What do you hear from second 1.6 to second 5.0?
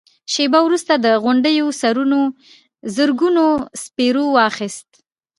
سرونو زرګونو سپرو واخيست.